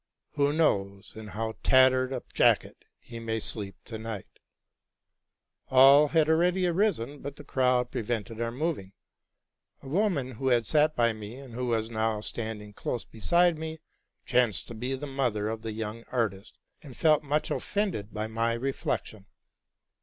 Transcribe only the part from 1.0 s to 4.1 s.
in how tattered a jacket he may sleep to